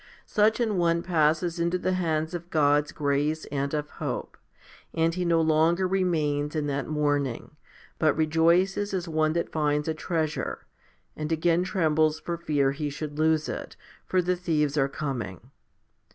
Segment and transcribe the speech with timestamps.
[0.25, 4.35] Such an one passes into the hands of God's grace and of hope,
[4.95, 7.51] and he no longer remains in that mourning,
[7.99, 10.65] but rejoices as one that finds a treasure,
[11.15, 13.75] and again trembles for fear he should lose it,
[14.07, 14.89] for the thieves 140 FIFTY SPIRITUAL HOMILIES are
[15.37, 15.51] coming.